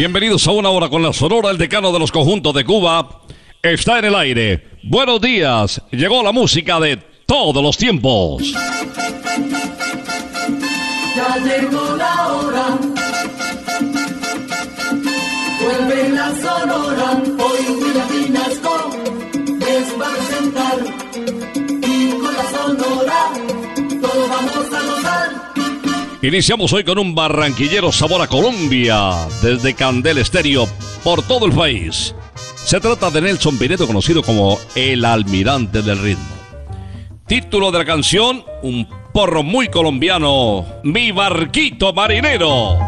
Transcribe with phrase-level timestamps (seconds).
[0.00, 3.20] Bienvenidos a una hora con la Sonora, el decano de los conjuntos de Cuba.
[3.60, 4.66] Está en el aire.
[4.82, 5.82] Buenos días.
[5.90, 6.96] Llegó la música de
[7.26, 8.54] todos los tiempos.
[26.22, 30.68] Iniciamos hoy con un barranquillero sabor a Colombia, desde Candel Estéreo,
[31.02, 32.14] por todo el país.
[32.56, 36.28] Se trata de Nelson Pinedo, conocido como el almirante del ritmo.
[37.26, 42.78] Título de la canción, un porro muy colombiano, Mi barquito marinero.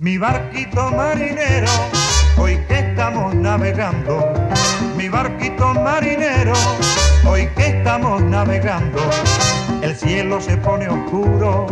[0.00, 1.70] Mi barquito marinero,
[2.38, 4.32] hoy que estamos navegando.
[4.96, 6.54] Mi barquito marinero,
[7.26, 8.98] hoy que estamos navegando.
[9.82, 11.66] El cielo se pone oscuro,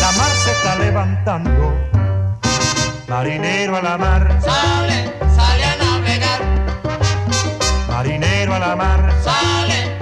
[0.00, 1.72] la mar se está levantando.
[3.08, 6.40] Marinero a la mar, Sale, sale a navegar,
[7.88, 9.12] marinero a la mar.
[9.22, 9.93] sale,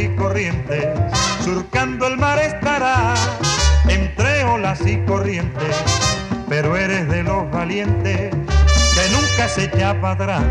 [0.00, 0.86] y corrientes,
[1.44, 3.14] surcando el mar estará,
[3.88, 5.76] entre olas y corrientes,
[6.48, 10.42] pero eres de los valientes que nunca se echa para atrás.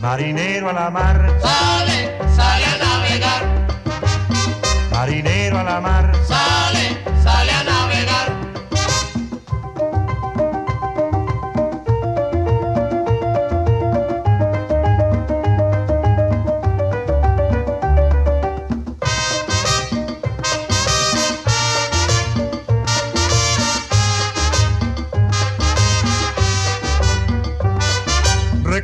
[0.00, 3.42] Marinero a la mar, Sale, sale a navegar.
[4.90, 6.96] marinero a la mar, Sale,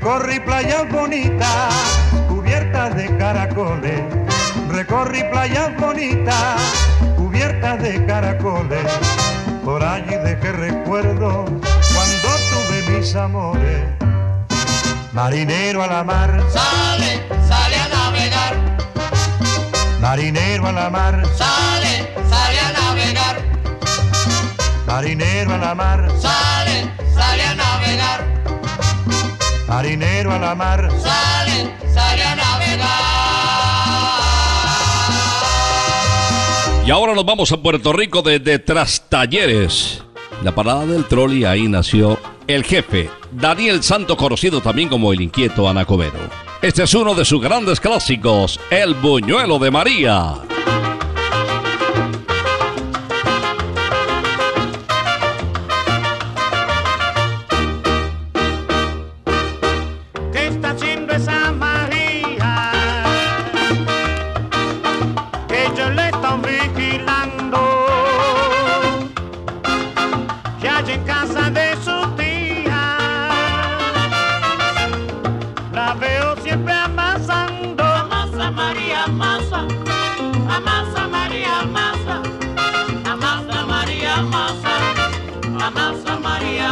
[0.07, 1.75] Recorrí playas bonitas,
[2.29, 4.03] cubiertas de caracoles.
[4.69, 6.63] Recorrí playas bonitas,
[7.17, 8.87] cubiertas de caracoles.
[9.65, 13.83] Por allí dejé recuerdo cuando tuve mis amores.
[15.13, 18.55] Marinero a la mar, Sale, sale a navegar.
[20.01, 23.37] marinero a la mar, Sale, sale a navegar.
[24.87, 28.26] marinero a la mar, Sale, sale a navegar.
[29.69, 30.91] Marinero a la mar.
[30.91, 33.17] Sale, sale a navegar.
[36.87, 40.03] Y ahora nos vamos a Puerto Rico desde Trastalleres.
[40.43, 45.69] La parada del trolley ahí nació el jefe, Daniel Santo, conocido también como el inquieto
[45.69, 46.19] Anacobero.
[46.63, 50.35] Este es uno de sus grandes clásicos, El Buñuelo de María.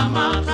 [0.08, 0.53] mama.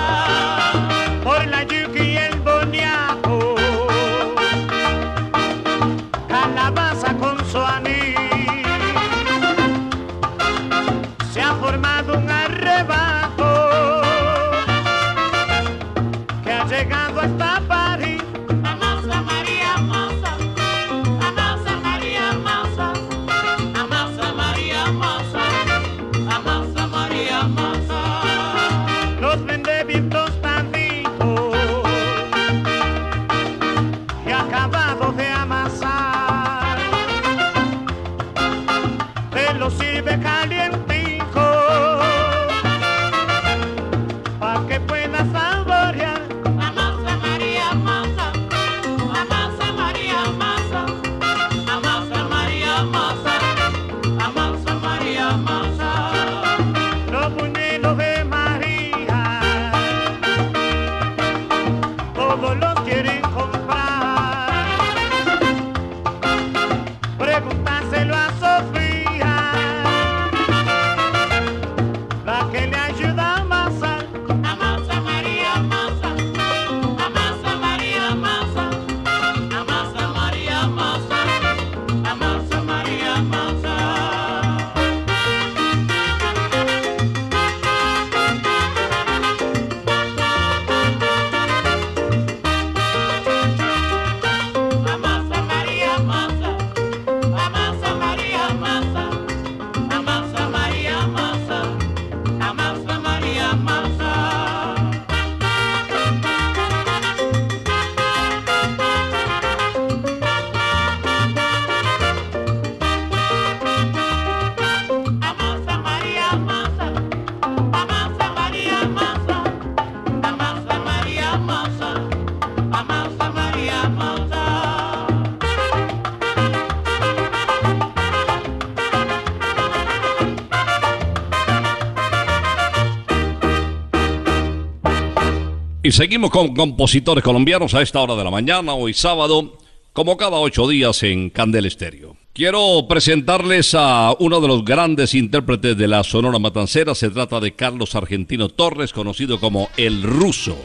[135.90, 139.58] Y seguimos con compositores colombianos a esta hora de la mañana, hoy sábado,
[139.92, 142.16] como cada ocho días en Candel Estéreo.
[142.32, 146.94] Quiero presentarles a uno de los grandes intérpretes de la Sonora Matancera.
[146.94, 150.56] Se trata de Carlos Argentino Torres, conocido como El Ruso.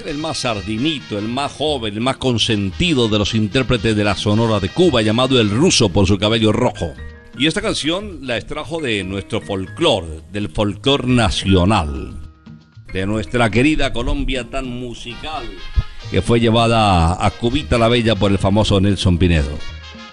[0.00, 4.16] Era el más sardinito, el más joven, el más consentido de los intérpretes de la
[4.16, 6.94] Sonora de Cuba, llamado El Ruso por su cabello rojo.
[7.38, 12.19] Y esta canción la extrajo de nuestro folclore, del folclore nacional
[12.92, 15.48] de nuestra querida Colombia tan musical.
[16.10, 19.56] que fue llevada a Cubita la Bella por el famoso Nelson Pinedo.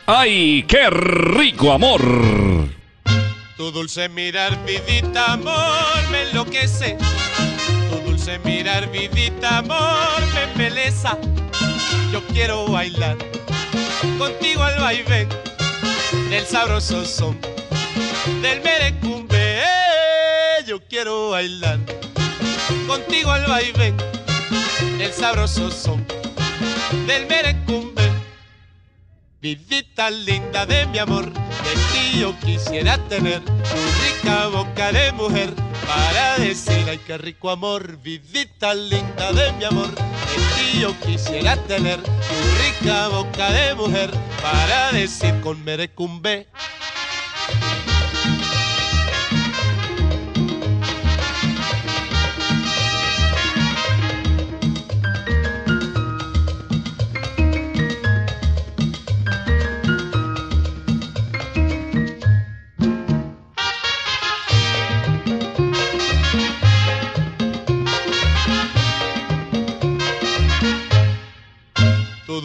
[0.06, 2.02] ¡Ay, qué rico amor!
[3.58, 6.98] Tu dulce mirar, vidita, amor, me enloquece.
[7.90, 11.18] Tu dulce mirar, vidita, amor, me embeleza.
[12.12, 13.18] Yo quiero bailar
[14.20, 15.28] contigo al vaivén
[16.30, 17.38] del sabroso son
[18.42, 19.62] del merecumbe.
[20.68, 21.80] Yo quiero bailar
[22.88, 23.96] contigo al vaivén
[24.98, 26.06] del sabroso son
[27.06, 28.12] del merecumbe.
[29.42, 35.54] Vidita linda de mi amor, de ti yo quisiera tener tu rica boca de mujer
[35.86, 41.56] para decir ay qué rico amor, vidita linda de mi amor, de ti yo quisiera
[41.68, 46.48] tener tu rica boca de mujer para decir con merecumbe.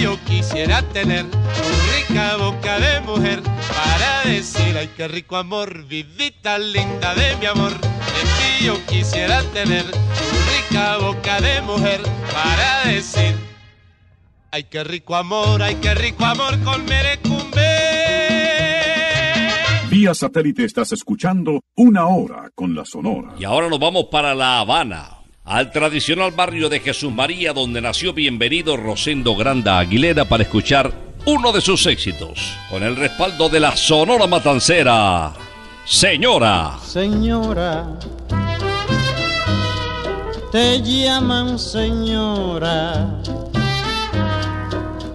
[0.00, 1.38] yo quisiera tener tu
[1.94, 7.72] rica boca de mujer para decir ay qué rico amor, vidita linda de mi amor,
[7.72, 9.98] de ti yo quisiera tener tu
[10.52, 12.00] rica boca de mujer
[12.32, 13.34] para decir
[14.50, 17.46] ay qué rico amor, ay qué rico amor con merecumbe.
[19.88, 23.34] Vía satélite estás escuchando Una Hora con la Sonora.
[23.38, 25.15] Y ahora nos vamos para La Habana,
[25.46, 30.92] al tradicional barrio de Jesús María, donde nació bienvenido Rosendo Granda Aguilera para escuchar
[31.24, 35.32] uno de sus éxitos, con el respaldo de la Sonora Matancera.
[35.84, 36.76] Señora.
[36.84, 37.86] Señora,
[40.50, 43.20] te llaman señora,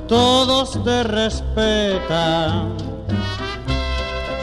[0.07, 2.77] todos te respetan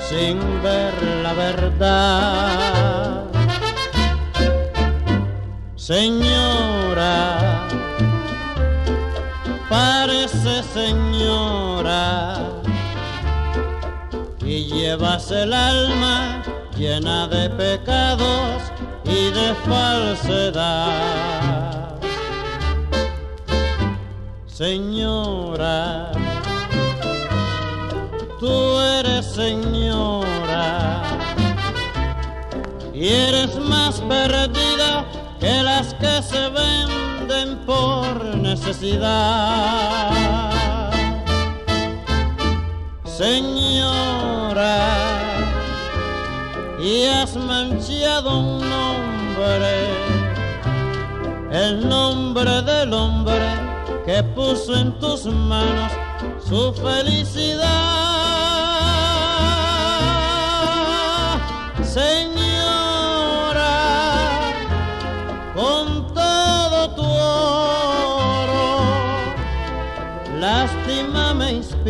[0.07, 3.28] sin ver la verdad.
[5.89, 7.67] Señora,
[9.71, 12.37] parece señora
[14.45, 16.43] y llevas el alma
[16.77, 18.65] llena de pecados
[19.07, 21.09] y de falsedad.
[24.47, 26.13] Señora,
[28.39, 31.03] tú eres señora
[32.93, 35.07] y eres más perdida
[35.41, 40.11] que las que se venden por necesidad.
[43.05, 44.87] Señora,
[46.81, 49.89] y has manchado un nombre,
[51.51, 53.43] el nombre del hombre
[54.07, 55.93] que puso en tus manos
[56.49, 57.69] su felicidad.
[61.83, 62.38] Señora,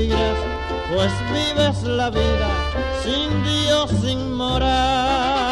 [0.06, 2.48] pues vives la vida
[3.02, 5.47] sin Dios, sin moral.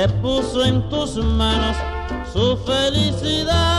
[0.00, 1.76] Que puso en tus manos
[2.32, 3.69] su felicidad.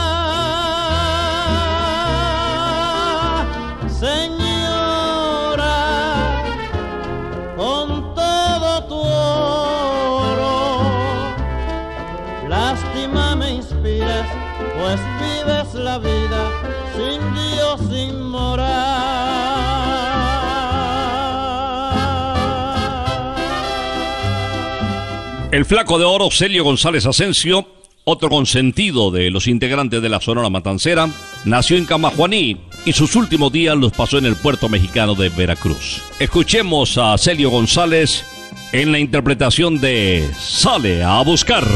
[25.52, 27.66] El flaco de oro Celio González Asensio,
[28.04, 31.10] otro consentido de los integrantes de la Sonora Matancera,
[31.44, 36.00] nació en Camajuaní y sus últimos días los pasó en el puerto mexicano de Veracruz.
[36.18, 38.24] Escuchemos a Celio González
[38.72, 41.66] en la interpretación de Sale a buscar.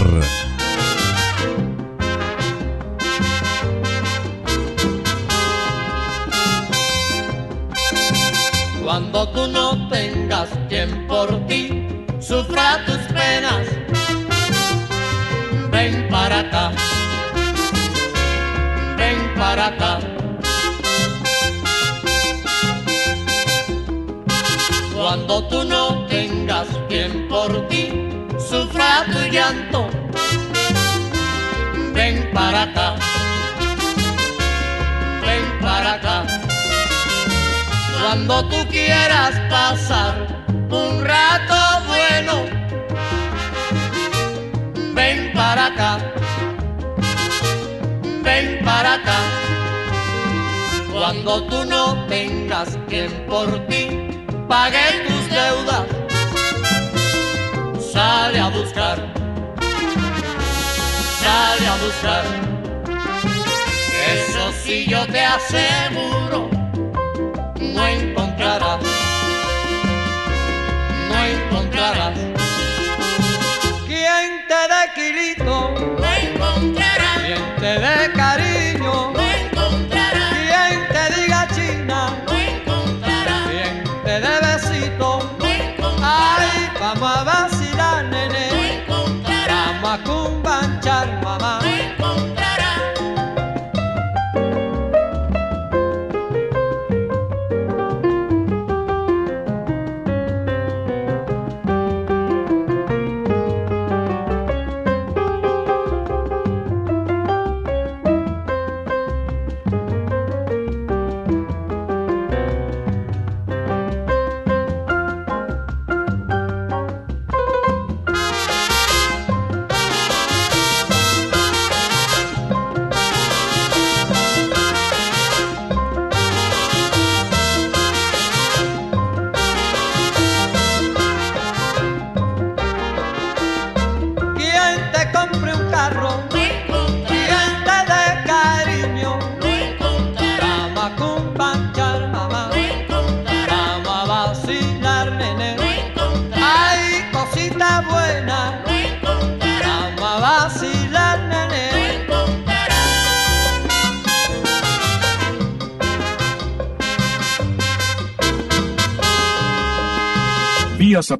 [8.83, 9.66] Cuando tú no
[24.95, 27.89] Cuando tú no tengas quien por ti
[28.39, 29.89] sufra tu llanto,
[31.95, 32.97] ven para acá,
[35.23, 36.27] ven para acá.
[37.99, 42.45] Cuando tú quieras pasar un rato bueno,
[44.93, 45.99] ven para acá,
[48.23, 49.46] ven para acá.
[50.99, 54.09] Cuando tú no tengas quien por ti
[54.49, 55.85] pague tus deudas,
[57.93, 58.97] sale a buscar,
[61.21, 62.25] sale a buscar.
[64.15, 66.49] Eso sí yo te aseguro
[67.61, 68.81] no encontrarás,
[71.11, 72.19] no encontrarás.
[73.87, 74.83] Quien te dé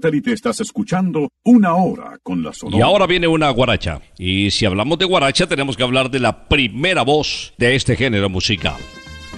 [0.07, 2.79] satélite estás escuchando una hora con la Sonora.
[2.79, 4.01] Y ahora viene una guaracha.
[4.19, 8.29] Y si hablamos de guaracha, tenemos que hablar de la primera voz de este género
[8.29, 8.77] musical.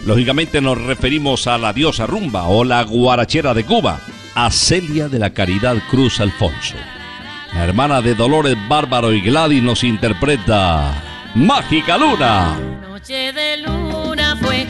[0.07, 3.99] Lógicamente nos referimos a la diosa rumba o la guarachera de Cuba,
[4.35, 6.77] a Celia de la Caridad Cruz Alfonso.
[7.55, 11.03] La hermana de Dolores Bárbaro y Gladys nos interpreta
[11.35, 12.59] Mágica Luna.
[12.83, 14.67] Noche de luna fue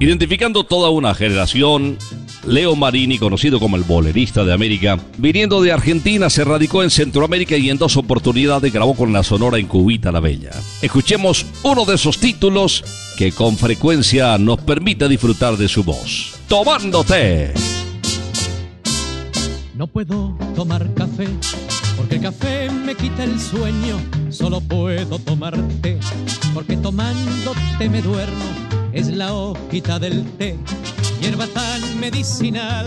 [0.00, 1.98] Identificando toda una generación,
[2.46, 7.56] Leo Marini, conocido como el bolerista de América, viniendo de Argentina, se radicó en Centroamérica
[7.56, 10.52] y en dos oportunidades grabó con la Sonora en Cubita la Bella.
[10.82, 12.84] Escuchemos uno de esos títulos
[13.16, 16.36] que con frecuencia nos permite disfrutar de su voz.
[16.46, 17.52] Tomándote.
[19.74, 21.26] No puedo tomar café
[21.96, 24.00] porque el café me quita el sueño.
[24.30, 25.98] Solo puedo tomar té
[26.54, 28.77] porque tomándote me duermo.
[28.92, 30.56] Es la hojita del té,
[31.20, 32.86] hierba tan medicinal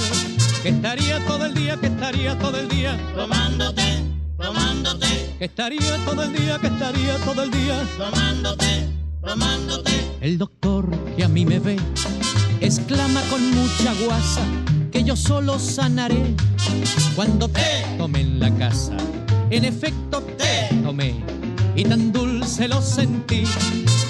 [0.64, 4.04] que estaría todo el día, que estaría todo el día tomándote,
[4.38, 8.90] tomándote, que estaría todo el día, que estaría todo el día tomándote,
[9.24, 9.92] tomándote.
[10.22, 11.78] El doctor que a mí me ve
[12.62, 14.42] exclama con mucha guasa
[14.92, 16.36] que yo solo sanaré
[17.16, 18.98] cuando te tomé en la casa.
[19.52, 21.16] En efecto te tomé
[21.76, 23.44] y tan dulce lo sentí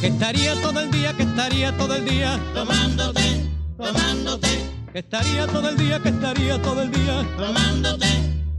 [0.02, 3.46] que estaría todo el día, que estaría todo el día tomándote,
[3.78, 4.48] tomándote,
[4.92, 8.08] que estaría todo el día, que estaría todo el día tomándote,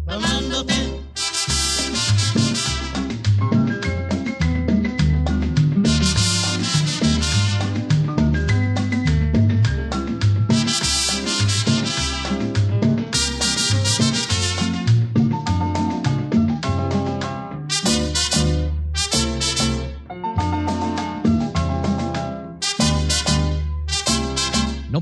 [0.06, 1.01] tomándote.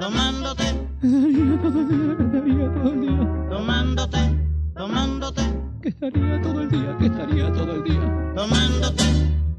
[0.00, 0.64] tomándote,
[1.02, 4.18] que estaría todo el día, que estaría todo el día tomándote,
[4.74, 5.42] tomándote,
[5.82, 9.04] que estaría todo el día, que estaría todo el día tomándote,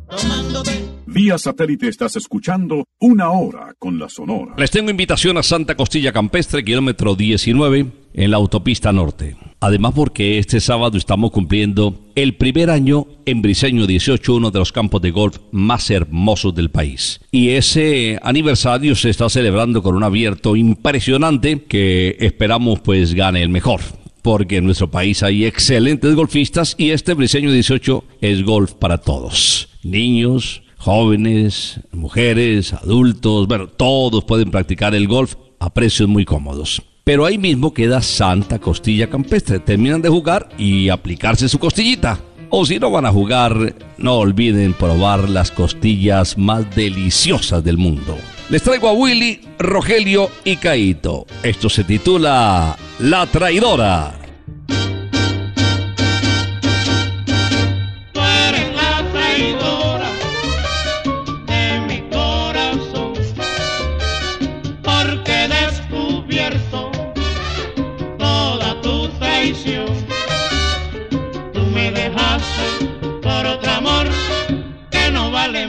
[0.09, 0.85] tomándote.
[1.05, 4.55] Vía satélite estás escuchando Una Hora con la Sonora.
[4.57, 9.35] Les tengo invitación a Santa Costilla Campestre, kilómetro 19, en la autopista norte.
[9.59, 14.71] Además porque este sábado estamos cumpliendo el primer año en Briseño 18, uno de los
[14.71, 17.21] campos de golf más hermosos del país.
[17.31, 23.49] Y ese aniversario se está celebrando con un abierto impresionante que esperamos pues gane el
[23.49, 23.81] mejor.
[24.23, 29.69] Porque en nuestro país hay excelentes golfistas y este Briseño 18 es golf para todos.
[29.83, 36.81] Niños, jóvenes, mujeres, adultos, bueno, todos pueden practicar el golf a precios muy cómodos.
[37.11, 39.59] Pero ahí mismo queda Santa Costilla Campestre.
[39.59, 42.17] Terminan de jugar y aplicarse su costillita.
[42.49, 48.17] O si no van a jugar, no olviden probar las costillas más deliciosas del mundo.
[48.49, 51.25] Les traigo a Willy, Rogelio y Caito.
[51.43, 54.20] Esto se titula La Traidora.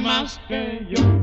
[0.03, 1.22] Más que yo.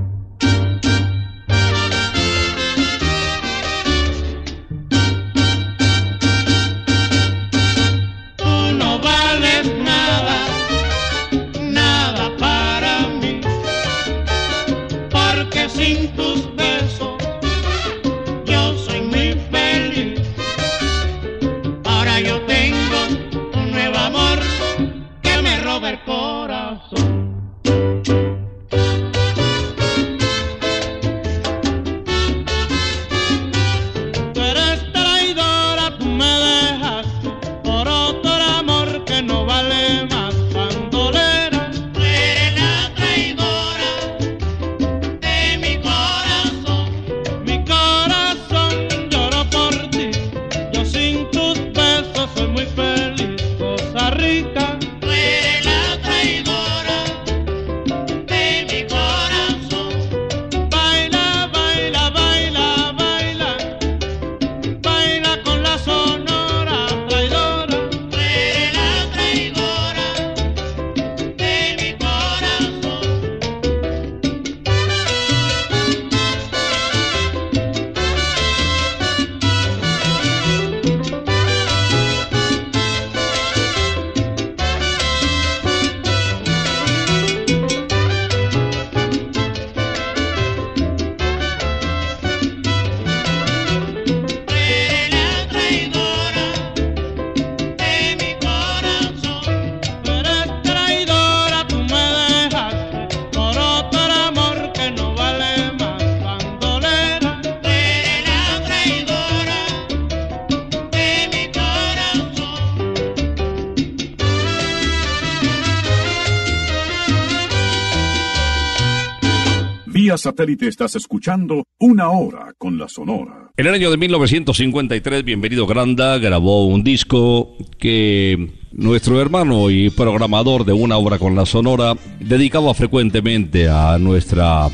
[120.19, 123.51] Satélite estás escuchando Una Hora con la Sonora.
[123.57, 130.65] En el año de 1953, Bienvenido Granda grabó un disco que nuestro hermano y programador
[130.65, 134.67] de Una Hora con la Sonora dedicaba frecuentemente a nuestra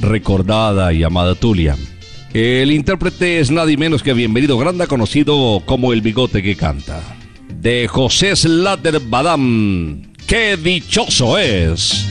[0.00, 1.76] recordada y amada Tulia.
[2.32, 7.02] El intérprete es nadie menos que Bienvenido Granda, conocido como El Bigote que Canta.
[7.60, 10.12] De José Slater Badam.
[10.26, 12.08] ¡Qué dichoso es!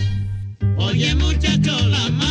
[0.77, 2.30] Oye muchacho, la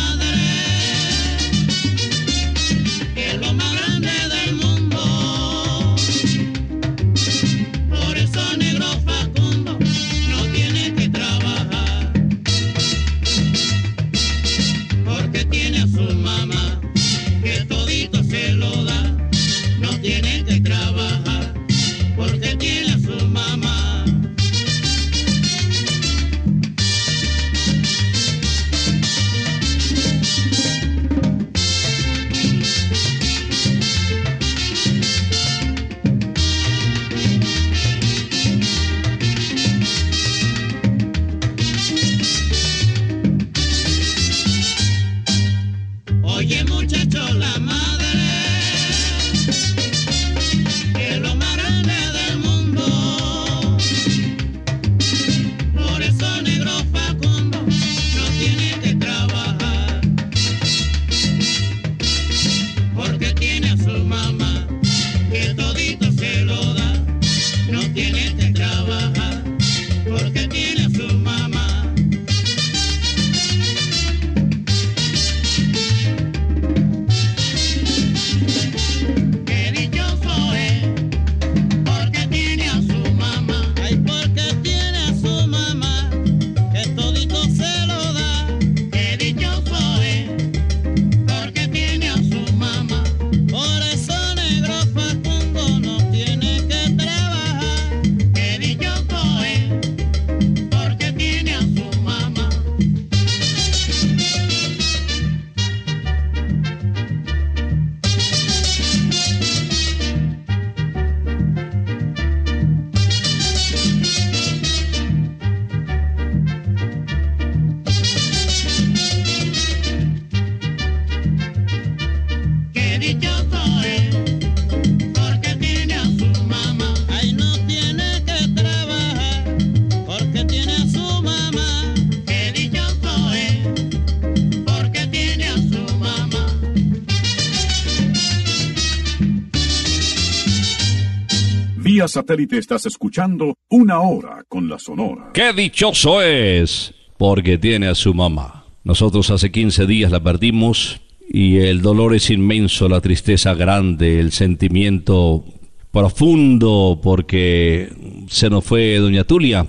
[142.07, 145.31] Satélite estás escuchando Una Hora con la Sonora.
[145.33, 146.93] ¡Qué dichoso es!
[147.17, 148.65] Porque tiene a su mamá.
[148.83, 154.31] Nosotros hace 15 días la perdimos y el dolor es inmenso, la tristeza grande, el
[154.31, 155.45] sentimiento
[155.91, 157.89] profundo porque
[158.27, 159.67] se nos fue doña Tulia,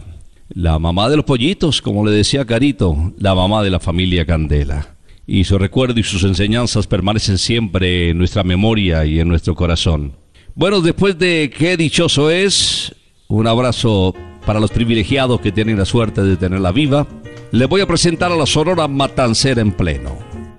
[0.48, 4.96] la mamá de los pollitos, como le decía Carito, la mamá de la familia Candela.
[5.26, 10.21] Y su recuerdo y sus enseñanzas permanecen siempre en nuestra memoria y en nuestro corazón.
[10.54, 12.94] Bueno, después de qué dichoso es,
[13.28, 17.06] un abrazo para los privilegiados que tienen la suerte de tenerla viva.
[17.52, 20.18] Les voy a presentar a la Sonora Matancera en pleno.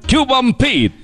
[0.09, 1.02] Cuban Pete.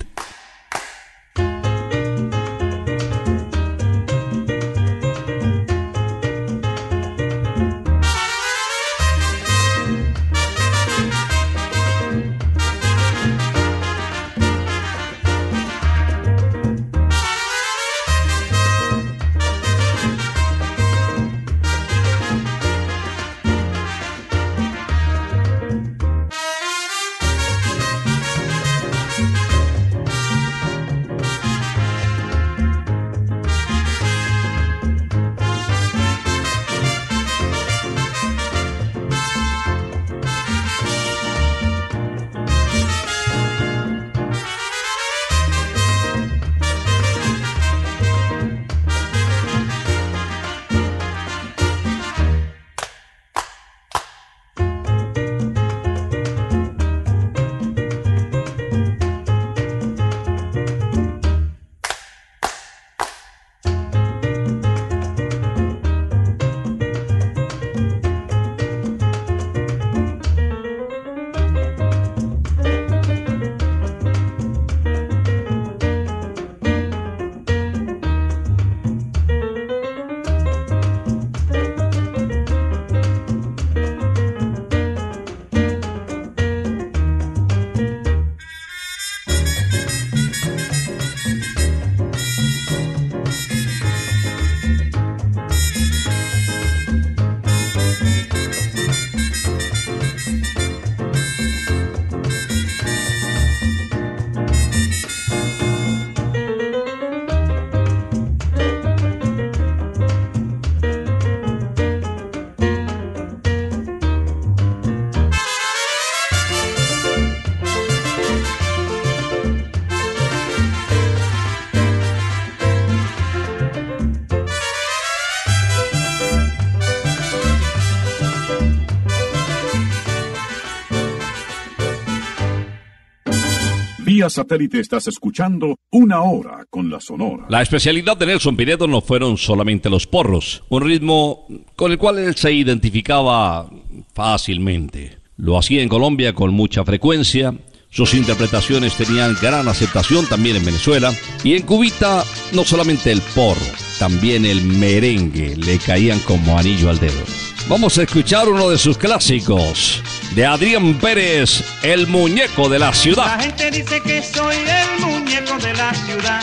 [134.28, 137.46] Satélite estás escuchando Una Hora con la Sonora.
[137.48, 142.18] La especialidad de Nelson Pinedo no fueron solamente los porros, un ritmo con el cual
[142.18, 143.70] él se identificaba
[144.12, 145.18] fácilmente.
[145.36, 147.54] Lo hacía en Colombia con mucha frecuencia,
[147.92, 153.60] sus interpretaciones tenían gran aceptación también en Venezuela y en Cubita no solamente el porro,
[153.98, 157.24] también el merengue le caían como anillo al dedo.
[157.70, 160.02] Vamos a escuchar uno de sus clásicos,
[160.34, 163.26] de Adrián Pérez, El Muñeco de la Ciudad.
[163.26, 166.42] La gente dice que soy el muñeco de la ciudad.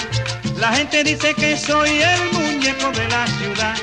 [0.58, 3.76] La gente dice que soy el muñeco de la ciudad.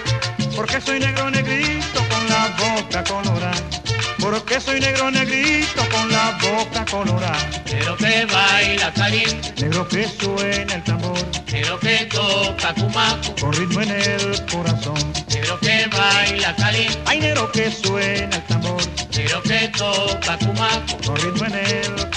[0.57, 3.84] Porque soy negro negrito con la boca colorada.
[4.25, 7.37] Porque soy negro negrito con la boca colorada.
[7.71, 11.19] Negro que baila caliente, Negro que suena el tambor.
[11.53, 15.13] negro que toca cumaco, Con ritmo en el corazón.
[15.29, 18.81] negro que baila caliente, Hay negro que suena el tambor.
[19.15, 22.13] negro que toca cumaco, Con ritmo en el corazón.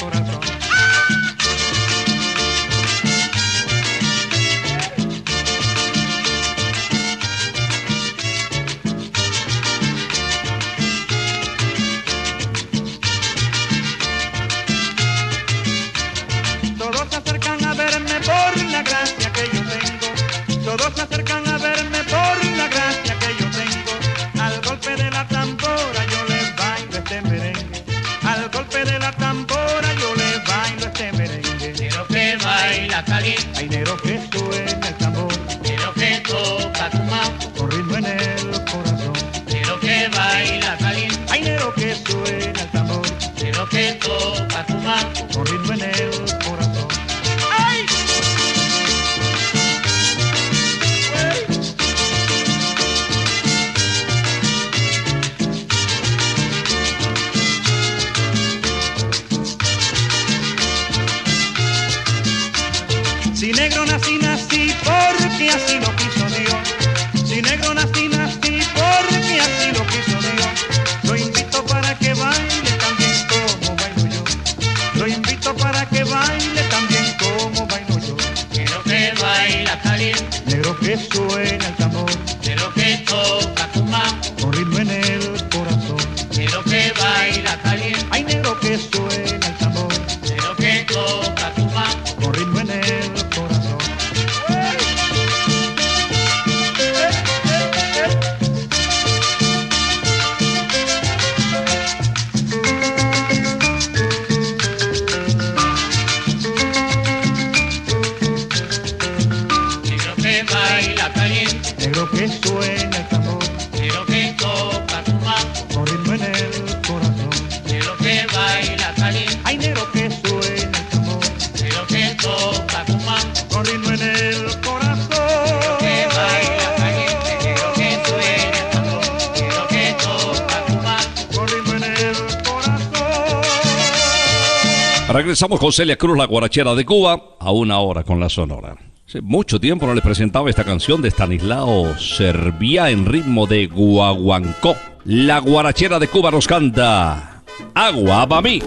[135.47, 138.75] Regresamos con Celia Cruz, la guarachera de Cuba, a una hora con la Sonora.
[139.07, 144.75] Hace mucho tiempo no les presentaba esta canción de Stanislao Servia en ritmo de guaguancó.
[145.05, 147.43] La guarachera de Cuba nos canta
[147.73, 148.61] Agua para mí.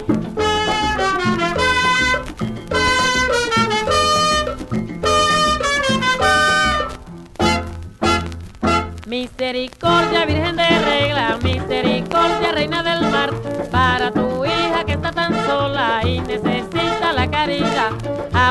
[9.05, 10.60] Misericordia, Virgen de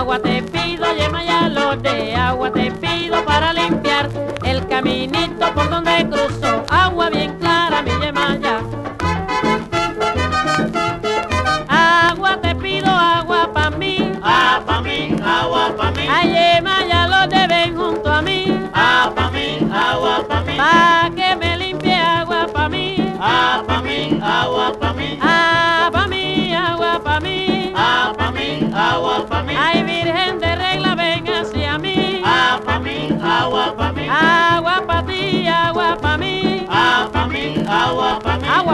[0.01, 1.23] Agua te pido, yema
[1.77, 2.80] de agua te pido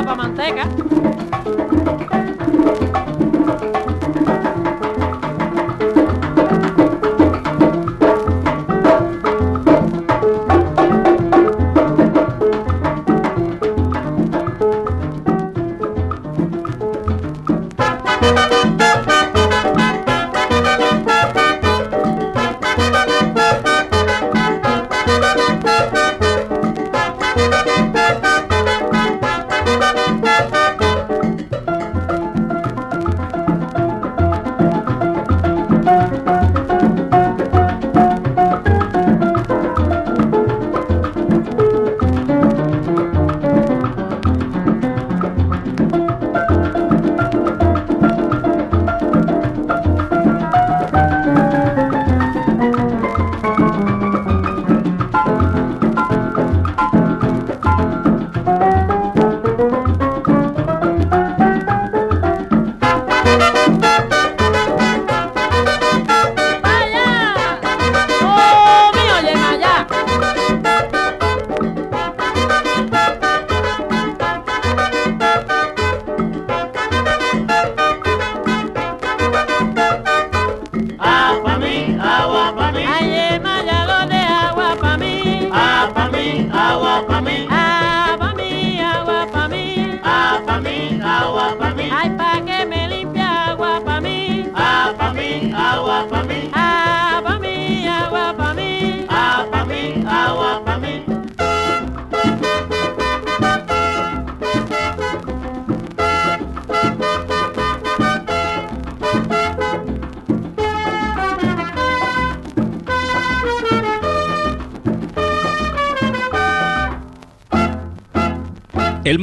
[0.07, 1.05] pa' mí.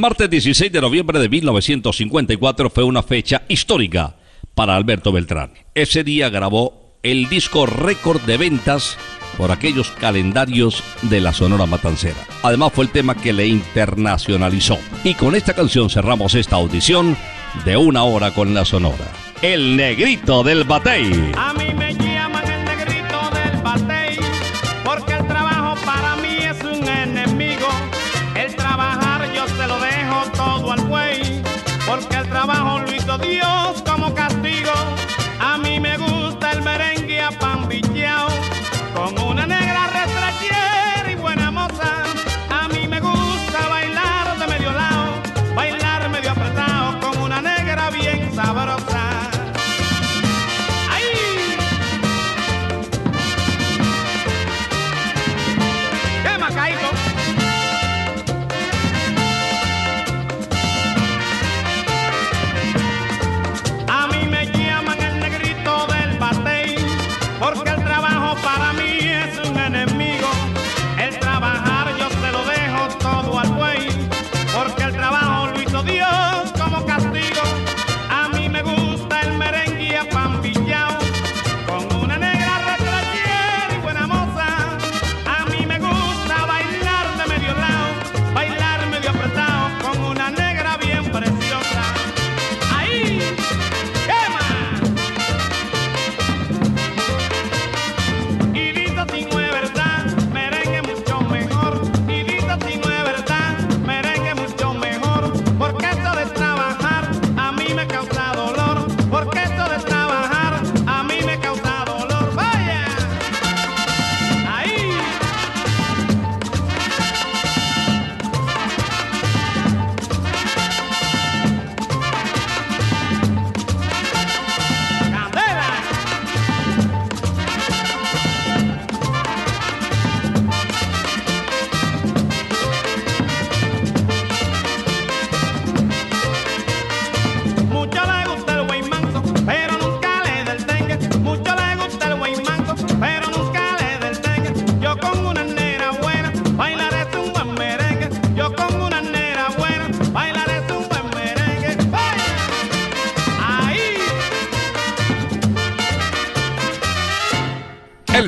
[0.03, 4.17] Martes 16 de noviembre de 1954 fue una fecha histórica
[4.53, 5.53] para Alberto Beltrán.
[5.75, 8.97] Ese día grabó el disco récord de ventas
[9.37, 12.17] por aquellos calendarios de la Sonora Matancera.
[12.41, 14.77] Además fue el tema que le internacionalizó.
[15.05, 17.15] Y con esta canción cerramos esta audición
[17.63, 19.09] de una hora con la Sonora.
[19.41, 21.31] El negrito del batey.
[21.37, 21.53] A
[32.45, 32.82] trabajo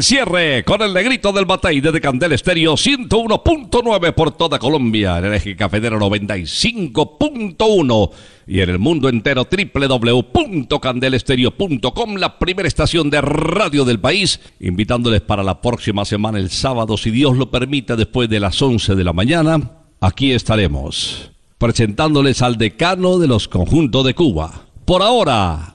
[0.06, 5.34] cierre con el negrito del batey desde Candel Estéreo 101.9 por toda Colombia, en el
[5.34, 8.12] eje cafetero 95.1
[8.46, 15.42] y en el mundo entero www.candelestereo.com, la primera estación de radio del país, invitándoles para
[15.42, 19.14] la próxima semana el sábado, si Dios lo permite, después de las 11 de la
[19.14, 24.66] mañana, aquí estaremos presentándoles al decano de los conjuntos de Cuba.
[24.86, 25.75] Por ahora,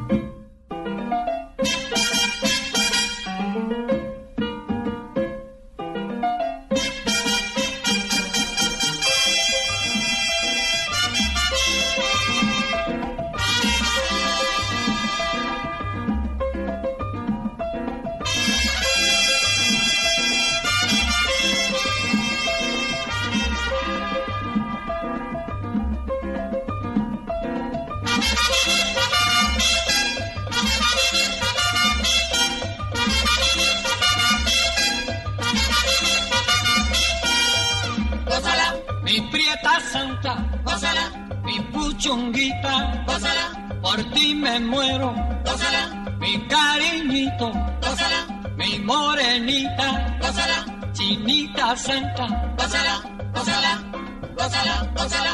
[38.25, 40.33] Gózala, mi prieta santa,
[40.63, 41.05] gózala,
[41.43, 43.45] mi puchonguita, gózala,
[43.81, 45.13] por ti me muero,
[45.45, 45.83] gózala,
[46.19, 47.51] mi cariñito,
[47.81, 48.19] gózala,
[48.57, 50.59] mi morenita, gózala,
[50.93, 52.25] chinita santa,
[52.57, 52.95] gózala,
[53.33, 53.71] gózala,
[54.37, 55.33] gózala, gózala,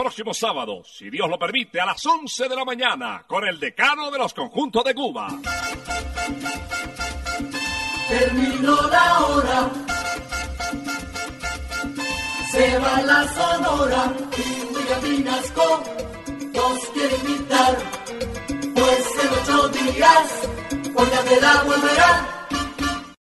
[0.00, 4.10] Próximo sábado, si Dios lo permite, a las 11 de la mañana, con el decano
[4.10, 5.28] de los conjuntos de Cuba.
[8.08, 9.70] Terminó la hora,
[12.50, 15.82] se va la sonora y Vinasco
[16.54, 17.76] nos quiere invitar,
[18.74, 20.48] pues en ocho días,
[20.94, 21.10] Juan
[21.42, 22.39] la volverá